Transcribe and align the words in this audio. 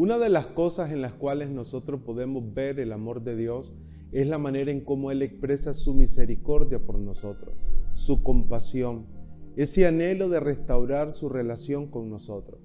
Una 0.00 0.18
de 0.18 0.30
las 0.30 0.46
cosas 0.46 0.92
en 0.92 1.02
las 1.02 1.12
cuales 1.12 1.50
nosotros 1.50 2.00
podemos 2.00 2.54
ver 2.54 2.80
el 2.80 2.90
amor 2.90 3.22
de 3.22 3.36
Dios 3.36 3.74
es 4.12 4.26
la 4.26 4.38
manera 4.38 4.70
en 4.70 4.80
cómo 4.80 5.10
Él 5.10 5.20
expresa 5.20 5.74
su 5.74 5.92
misericordia 5.92 6.78
por 6.78 6.98
nosotros, 6.98 7.54
su 7.92 8.22
compasión, 8.22 9.04
ese 9.56 9.86
anhelo 9.86 10.30
de 10.30 10.40
restaurar 10.40 11.12
su 11.12 11.28
relación 11.28 11.86
con 11.88 12.08
nosotros. 12.08 12.62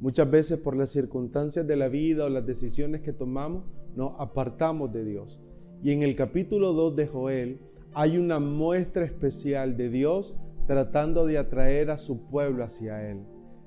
Muchas 0.00 0.28
veces 0.28 0.58
por 0.58 0.76
las 0.76 0.90
circunstancias 0.90 1.68
de 1.68 1.76
la 1.76 1.86
vida 1.86 2.24
o 2.24 2.28
las 2.28 2.46
decisiones 2.46 3.02
que 3.02 3.12
tomamos, 3.12 3.62
nos 3.94 4.18
apartamos 4.18 4.92
de 4.92 5.04
Dios. 5.04 5.38
Y 5.84 5.92
en 5.92 6.02
el 6.02 6.16
capítulo 6.16 6.72
2 6.72 6.96
de 6.96 7.06
Joel 7.06 7.60
hay 7.94 8.18
una 8.18 8.40
muestra 8.40 9.04
especial 9.04 9.76
de 9.76 9.88
Dios 9.88 10.34
tratando 10.66 11.26
de 11.26 11.38
atraer 11.38 11.92
a 11.92 11.96
su 11.96 12.26
pueblo 12.26 12.64
hacia 12.64 13.08
Él. 13.08 13.20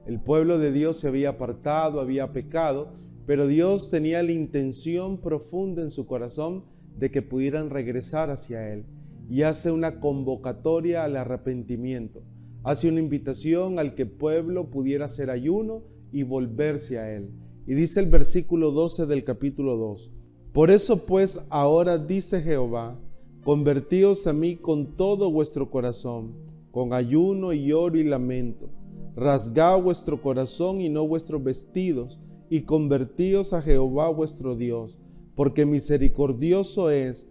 El 0.06 0.20
pueblo 0.20 0.60
de 0.60 0.72
Dios 0.72 0.98
se 0.98 1.08
había 1.08 1.30
apartado, 1.30 2.00
había 2.00 2.32
pecado, 2.32 2.90
pero 3.26 3.48
Dios 3.48 3.90
tenía 3.90 4.22
la 4.22 4.34
intención 4.34 5.18
profunda 5.18 5.82
en 5.82 5.90
su 5.90 6.06
corazón 6.06 6.64
de 6.96 7.10
que 7.10 7.24
pudieran 7.24 7.72
regresar 7.72 8.30
hacia 8.30 8.72
Él. 8.72 8.86
Y 9.32 9.42
hace 9.42 9.72
una 9.72 10.00
convocatoria 10.00 11.04
al 11.04 11.16
arrepentimiento. 11.16 12.22
Hace 12.64 12.88
una 12.88 13.00
invitación 13.00 13.80
al 13.80 13.96
que 13.96 14.04
el 14.04 14.12
pueblo 14.12 14.70
pudiera 14.70 15.06
hacer 15.06 15.32
ayuno 15.32 15.82
y 16.12 16.22
volverse 16.22 17.00
a 17.00 17.12
Él. 17.12 17.32
Y 17.66 17.74
dice 17.74 18.00
el 18.00 18.06
versículo 18.06 18.70
12 18.70 19.08
del 19.08 19.24
capítulo 19.24 19.76
2. 19.76 20.12
Por 20.54 20.70
eso 20.70 21.08
pues 21.08 21.44
ahora 21.50 21.98
dice 21.98 22.42
Jehová, 22.42 23.00
convertíos 23.44 24.28
a 24.28 24.34
mí 24.34 24.56
con 24.56 24.96
todo 24.96 25.32
vuestro 25.32 25.72
corazón, 25.72 26.36
con 26.70 26.94
ayuno 26.94 27.54
y 27.54 27.72
oro 27.72 27.98
y 27.98 28.04
lamento 28.04 28.70
rasgad 29.16 29.82
vuestro 29.82 30.22
corazón 30.22 30.82
y 30.82 30.90
no 30.90 31.08
vuestros 31.08 31.44
vestidos, 31.44 32.20
y 32.50 32.62
convertíos 32.62 33.54
a 33.54 33.62
Jehová 33.62 34.10
vuestro 34.10 34.56
Dios, 34.56 35.00
porque 35.36 35.66
misericordioso 35.66 36.90
es 36.90 37.28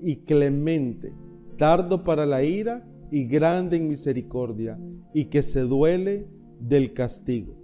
y 0.00 0.16
clemente, 0.24 1.12
tardo 1.58 2.02
para 2.04 2.26
la 2.26 2.42
ira 2.44 2.88
y 3.10 3.26
grande 3.26 3.76
en 3.76 3.88
misericordia, 3.88 4.78
y 5.12 5.26
que 5.26 5.42
se 5.42 5.60
duele 5.60 6.26
del 6.58 6.94
castigo. 6.94 7.56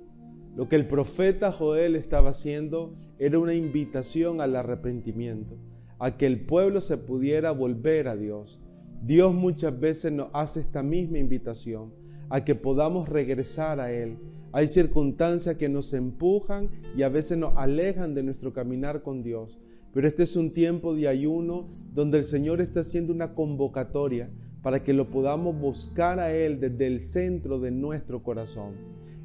Lo 0.57 0.69
que 0.69 0.77
el 0.77 0.87
profeta 0.87 1.53
Joel 1.53 1.97
estaba 1.97 2.31
haciendo 2.31 2.95
era 3.19 3.39
una 3.39 3.55
invitación 3.55 4.41
al 4.41 4.57
arrepentimiento, 4.57 5.59
a 5.99 6.17
que 6.17 6.27
el 6.27 6.45
pueblo 6.45 6.81
se 6.81 6.99
pudiera 6.99 7.51
volver 7.53 8.09
a 8.09 8.17
Dios. 8.17 8.61
Dios 9.03 9.35
muchas 9.35 9.79
veces 9.79 10.13
nos 10.13 10.29
hace 10.35 10.61
esta 10.61 10.83
misma 10.83 11.19
invitación 11.19 12.00
a 12.31 12.45
que 12.45 12.55
podamos 12.55 13.09
regresar 13.09 13.81
a 13.81 13.93
Él. 13.93 14.17
Hay 14.53 14.67
circunstancias 14.67 15.57
que 15.57 15.69
nos 15.69 15.93
empujan 15.93 16.71
y 16.97 17.03
a 17.03 17.09
veces 17.09 17.37
nos 17.37 17.57
alejan 17.57 18.15
de 18.15 18.23
nuestro 18.23 18.53
caminar 18.53 19.03
con 19.03 19.23
Dios. 19.23 19.59
Pero 19.93 20.07
este 20.07 20.23
es 20.23 20.37
un 20.37 20.53
tiempo 20.53 20.95
de 20.95 21.09
ayuno 21.09 21.69
donde 21.93 22.19
el 22.19 22.25
Señor 22.25 22.61
está 22.61 22.81
haciendo 22.81 23.13
una 23.13 23.35
convocatoria 23.35 24.31
para 24.63 24.85
que 24.85 24.93
lo 24.93 25.11
podamos 25.11 25.59
buscar 25.59 26.21
a 26.21 26.33
Él 26.33 26.61
desde 26.61 26.87
el 26.87 27.01
centro 27.01 27.59
de 27.59 27.71
nuestro 27.71 28.23
corazón. 28.23 28.75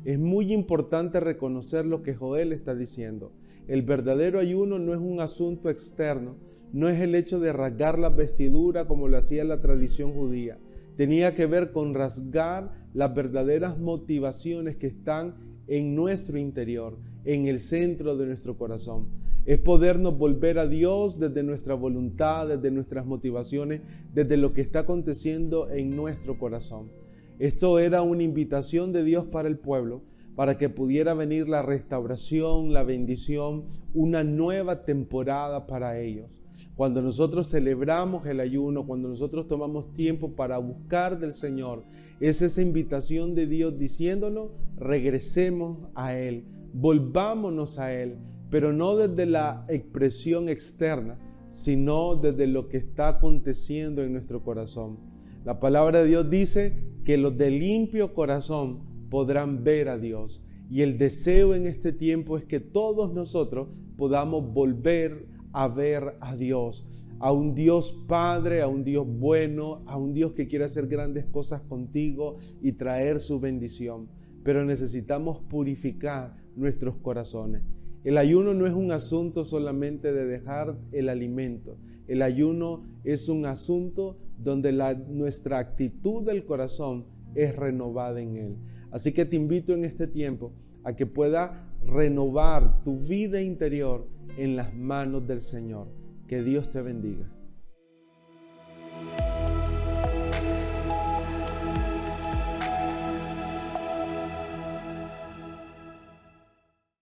Es 0.03 0.19
muy 0.19 0.53
importante 0.53 1.19
reconocer 1.19 1.85
lo 1.85 2.01
que 2.01 2.15
Joel 2.15 2.53
está 2.53 2.75
diciendo. 2.75 3.31
El 3.67 3.81
verdadero 3.81 4.39
ayuno 4.39 4.79
no 4.79 4.93
es 4.93 4.99
un 4.99 5.19
asunto 5.19 5.69
externo, 5.69 6.35
no 6.71 6.89
es 6.89 7.01
el 7.01 7.15
hecho 7.15 7.39
de 7.39 7.53
rasgar 7.53 7.97
la 7.97 8.09
vestidura 8.09 8.85
como 8.85 9.07
lo 9.07 9.17
hacía 9.17 9.43
la 9.43 9.61
tradición 9.61 10.13
judía, 10.13 10.59
tenía 10.95 11.35
que 11.35 11.45
ver 11.45 11.71
con 11.71 11.93
rasgar 11.93 12.71
las 12.93 13.13
verdaderas 13.13 13.77
motivaciones 13.77 14.77
que 14.77 14.87
están 14.87 15.35
en 15.67 15.95
nuestro 15.95 16.37
interior, 16.37 16.97
en 17.23 17.47
el 17.47 17.59
centro 17.59 18.15
de 18.15 18.25
nuestro 18.25 18.57
corazón. 18.57 19.07
Es 19.45 19.59
podernos 19.59 20.17
volver 20.17 20.57
a 20.57 20.67
Dios 20.67 21.19
desde 21.19 21.43
nuestra 21.43 21.75
voluntad, 21.75 22.47
desde 22.47 22.71
nuestras 22.71 23.05
motivaciones, 23.05 23.81
desde 24.13 24.37
lo 24.37 24.53
que 24.53 24.61
está 24.61 24.79
aconteciendo 24.79 25.69
en 25.69 25.95
nuestro 25.95 26.39
corazón. 26.39 26.91
Esto 27.37 27.79
era 27.79 28.01
una 28.01 28.23
invitación 28.23 28.91
de 28.91 29.03
Dios 29.03 29.25
para 29.25 29.47
el 29.47 29.57
pueblo 29.57 30.01
para 30.35 30.57
que 30.57 30.69
pudiera 30.69 31.13
venir 31.13 31.47
la 31.47 31.61
restauración, 31.61 32.73
la 32.73 32.83
bendición, 32.83 33.65
una 33.93 34.23
nueva 34.23 34.83
temporada 34.83 35.65
para 35.65 35.99
ellos. 35.99 36.41
Cuando 36.75 37.01
nosotros 37.01 37.49
celebramos 37.49 38.25
el 38.25 38.39
ayuno, 38.39 38.85
cuando 38.85 39.07
nosotros 39.07 39.47
tomamos 39.47 39.93
tiempo 39.93 40.35
para 40.35 40.57
buscar 40.57 41.19
del 41.19 41.33
Señor, 41.33 41.83
es 42.19 42.41
esa 42.41 42.61
invitación 42.61 43.35
de 43.35 43.47
Dios 43.47 43.77
diciéndonos, 43.77 44.51
regresemos 44.77 45.89
a 45.95 46.15
Él, 46.15 46.45
volvámonos 46.73 47.79
a 47.79 47.93
Él, 47.93 48.17
pero 48.49 48.73
no 48.73 48.95
desde 48.95 49.25
la 49.25 49.65
expresión 49.69 50.49
externa, 50.49 51.17
sino 51.49 52.15
desde 52.15 52.47
lo 52.47 52.67
que 52.67 52.77
está 52.77 53.07
aconteciendo 53.09 54.03
en 54.03 54.11
nuestro 54.11 54.43
corazón. 54.43 54.99
La 55.45 55.59
palabra 55.59 55.99
de 55.99 56.07
Dios 56.07 56.29
dice 56.29 56.77
que 57.05 57.17
los 57.17 57.37
de 57.37 57.51
limpio 57.51 58.13
corazón 58.13 58.94
podrán 59.09 59.63
ver 59.63 59.89
a 59.89 59.97
Dios. 59.97 60.41
Y 60.69 60.81
el 60.81 60.97
deseo 60.97 61.53
en 61.53 61.67
este 61.67 61.91
tiempo 61.91 62.37
es 62.37 62.45
que 62.45 62.59
todos 62.59 63.13
nosotros 63.13 63.67
podamos 63.97 64.51
volver 64.53 65.27
a 65.53 65.67
ver 65.67 66.17
a 66.19 66.35
Dios, 66.35 66.85
a 67.19 67.31
un 67.31 67.55
Dios 67.55 67.91
Padre, 68.07 68.61
a 68.61 68.67
un 68.67 68.83
Dios 68.83 69.07
bueno, 69.07 69.77
a 69.85 69.97
un 69.97 70.13
Dios 70.13 70.33
que 70.33 70.47
quiere 70.47 70.65
hacer 70.65 70.87
grandes 70.87 71.25
cosas 71.25 71.61
contigo 71.61 72.37
y 72.61 72.73
traer 72.73 73.19
su 73.19 73.39
bendición. 73.39 74.09
Pero 74.43 74.65
necesitamos 74.65 75.39
purificar 75.39 76.35
nuestros 76.55 76.97
corazones. 76.97 77.63
El 78.03 78.17
ayuno 78.17 78.53
no 78.53 78.67
es 78.67 78.73
un 78.73 78.91
asunto 78.91 79.43
solamente 79.43 80.13
de 80.13 80.25
dejar 80.27 80.77
el 80.91 81.09
alimento. 81.09 81.77
El 82.07 82.21
ayuno 82.21 82.83
es 83.03 83.29
un 83.29 83.45
asunto 83.45 84.17
donde 84.37 84.71
la, 84.71 84.93
nuestra 84.93 85.57
actitud 85.57 86.23
del 86.23 86.45
corazón 86.45 87.05
es 87.35 87.55
renovada 87.55 88.21
en 88.21 88.35
Él. 88.37 88.57
Así 88.91 89.11
que 89.11 89.25
te 89.25 89.35
invito 89.35 89.73
en 89.73 89.85
este 89.85 90.07
tiempo 90.07 90.53
a 90.83 90.95
que 90.95 91.05
pueda 91.05 91.69
renovar 91.85 92.83
tu 92.83 92.97
vida 92.97 93.41
interior 93.41 94.07
en 94.37 94.55
las 94.55 94.73
manos 94.73 95.27
del 95.27 95.41
Señor. 95.41 95.87
Que 96.27 96.41
Dios 96.41 96.69
te 96.69 96.81
bendiga. 96.81 97.29